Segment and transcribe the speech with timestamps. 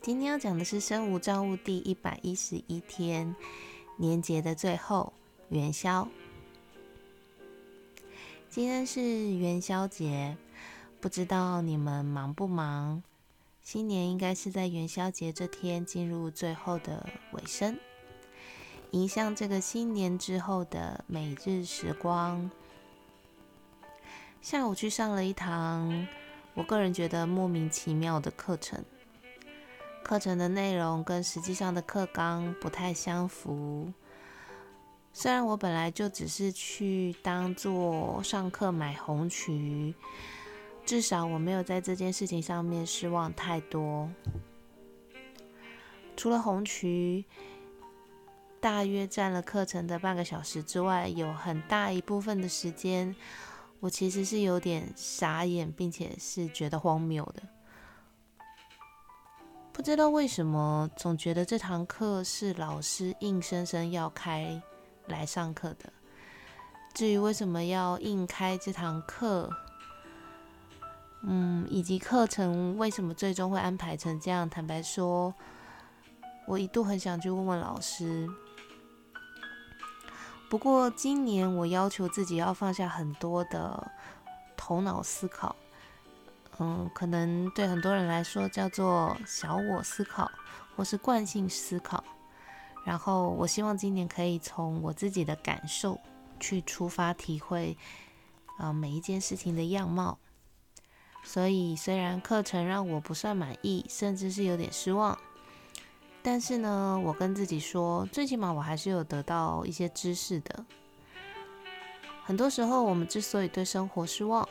[0.00, 3.34] 今天要讲的是生无障物第一百一十一天
[3.96, 5.12] 年节的最后
[5.48, 6.06] 元宵。
[8.48, 9.02] 今天是
[9.34, 10.36] 元宵节，
[11.00, 13.02] 不知道你们忙不忙？
[13.62, 17.76] 新年应该是在元宵节这天进入最后的尾声，
[18.92, 22.48] 迎向这个新年之后的每日时光。
[24.40, 26.06] 下午去上了一堂
[26.54, 28.84] 我个人觉得莫名其妙的课程。
[30.06, 33.92] 课程的内容跟实际上的课纲不太相符。
[35.12, 39.92] 虽然我本来就只是去当做上课买红曲，
[40.84, 44.08] 至少我没有在这件事情上面失望太多。
[46.16, 47.24] 除了红曲
[48.60, 53.12] 大约占了课程的半个小时之外，有很大一部分的时间，
[53.80, 57.42] 我其实是有点傻眼，并且是觉得荒谬的。
[59.76, 64.58] 不知道为什么，总觉得这堂课是老师硬生生要开
[65.06, 65.92] 来上课的。
[66.94, 69.50] 至于为什么要硬开这堂课，
[71.24, 75.34] 嗯，以及课程为什么最终会安排成这样，坦白说，
[76.46, 78.26] 我一度很想去问问老师。
[80.48, 83.92] 不过今年我要求自己要放下很多的
[84.56, 85.54] 头脑思考。
[86.58, 90.30] 嗯，可能对很多人来说叫做小我思考，
[90.74, 92.02] 或是惯性思考。
[92.84, 96.00] 然后，我希望今年可以从我自己的感受
[96.38, 97.76] 去出发，体会
[98.58, 100.18] 啊每一件事情的样貌。
[101.24, 105.18] 所以，虽然课程让我不算满意，甚至是有点失望，
[106.22, 110.64] 但是呢，我跟自己说，最起码我还是有得到一些知识的。
[112.24, 114.48] 很多时候，我们之所以对生活失望，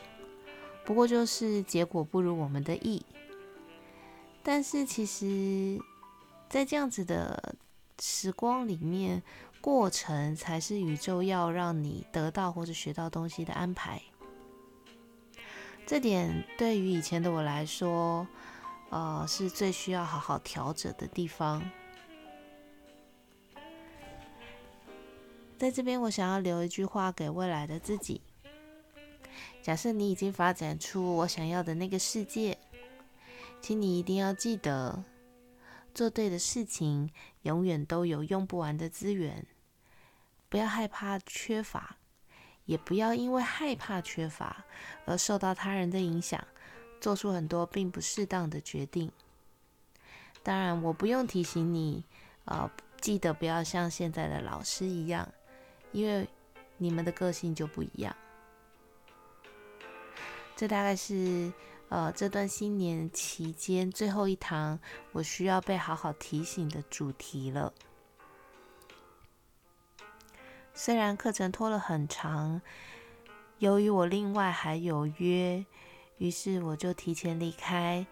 [0.86, 3.04] 不过就是结果不如我们的意，
[4.42, 5.78] 但是其实，
[6.48, 7.56] 在这样子的
[7.98, 9.20] 时光里面，
[9.60, 14.00] 过程才是宇宙要让你得到或者学到东西的安排。
[15.84, 18.26] 这点对于以前的我来说，
[18.90, 21.68] 呃，是最需要好好调整的地方。
[25.58, 28.20] 在这边，我想要留一句话给未来的自己。
[29.66, 32.56] 假设你已经发展出我想要的那个世界，
[33.60, 35.02] 请你一定要记得，
[35.92, 37.10] 做对的事情
[37.42, 39.44] 永远都有用不完的资源。
[40.48, 41.96] 不要害怕缺乏，
[42.66, 44.64] 也不要因为害怕缺乏
[45.04, 46.46] 而受到他人的影响，
[47.00, 49.10] 做出很多并不适当的决定。
[50.44, 52.04] 当然，我不用提醒你，
[52.44, 55.28] 呃，记得不要像现在的老师一样，
[55.90, 56.28] 因为
[56.76, 58.14] 你们的个性就不一样。
[60.56, 61.52] 这大概是
[61.90, 64.80] 呃这段新年期间最后一堂
[65.12, 67.74] 我需要被好好提醒的主题了。
[70.72, 72.62] 虽然课程拖了很长，
[73.58, 75.66] 由于我另外还有约，
[76.16, 78.06] 于是我就提前离开，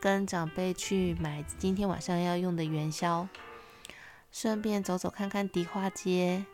[0.00, 3.28] 跟长辈去买今天晚上要用的元宵，
[4.30, 6.46] 顺便走走看看迪化街。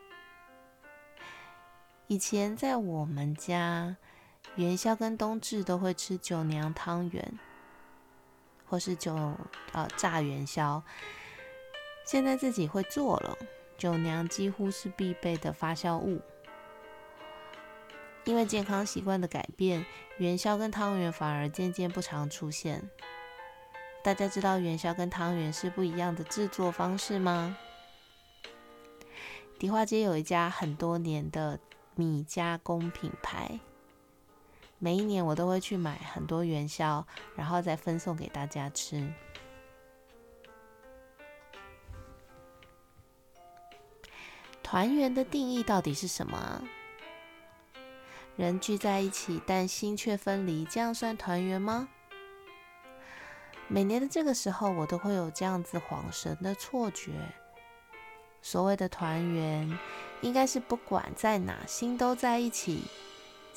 [2.08, 3.96] 以前在我们家。
[4.58, 7.38] 元宵跟冬至都会吃九娘汤圆，
[8.66, 9.14] 或是九
[9.70, 10.82] 呃炸元宵。
[12.04, 13.38] 现在自己会做了，
[13.76, 16.20] 九娘几乎是必备的发酵物。
[18.24, 19.86] 因为健康习惯的改变，
[20.16, 22.90] 元宵跟汤圆反而渐渐不常出现。
[24.02, 27.56] 大家知道元宵跟汤圆是不一样的制作方式吗？
[29.56, 31.60] 迪化街有一家很多年的
[31.94, 33.60] 米加工品牌。
[34.78, 37.04] 每一年我都会去买很多元宵，
[37.34, 39.12] 然后再分送给大家吃。
[44.62, 46.62] 团圆的定义到底是什么？
[48.36, 51.88] 人聚在一起，但心却分离，这样算团圆吗？
[53.66, 57.10] 每年的这个时候，我都会有这样子恍神的错觉。
[58.40, 59.76] 所谓的团圆，
[60.20, 62.84] 应该是不管在哪，心都在一起。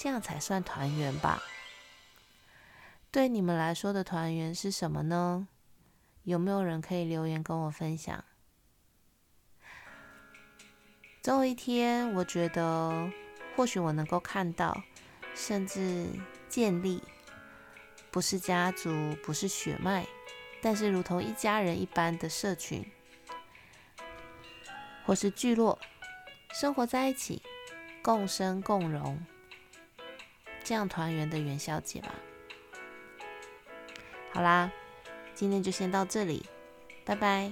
[0.02, 1.44] 这样才算团圆吧？
[3.12, 5.48] 对你们来说的团圆是什么呢？
[6.24, 8.24] 有没有人可以留言跟我分享？
[11.22, 13.12] 总有一天，我觉得
[13.56, 14.76] 或许我能够看到，
[15.36, 16.08] 甚至
[16.50, 17.04] 建立，
[18.10, 18.90] 不是家族，
[19.24, 20.08] 不是血脉，
[20.64, 22.84] 但是如同一家人一般的社群，
[25.06, 25.78] 或是聚落，
[26.60, 27.44] 生活在一起，
[28.02, 29.24] 共生共荣，
[30.72, 32.16] 这样团圆的元宵节吧。
[34.32, 34.72] 好啦，
[35.36, 36.46] 今天就先到这里，
[37.04, 37.52] 拜拜。